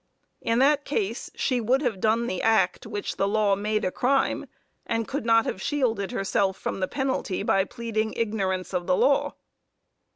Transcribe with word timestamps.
In 0.41 0.57
that 0.57 0.83
case 0.83 1.29
she 1.35 1.61
would 1.61 1.83
have 1.83 1.99
done 2.01 2.25
the 2.25 2.41
act 2.41 2.87
which 2.87 3.17
the 3.17 3.27
law 3.27 3.55
made 3.55 3.85
a 3.85 3.91
crime, 3.91 4.47
and 4.83 5.07
could 5.07 5.27
not 5.27 5.45
have 5.45 5.61
shielded 5.61 6.09
herself 6.09 6.57
from 6.57 6.79
the 6.79 6.87
penalty 6.87 7.43
by 7.43 7.65
pleading 7.65 8.13
ignorance 8.13 8.73
of 8.73 8.87
the 8.87 8.97
law. 8.97 9.35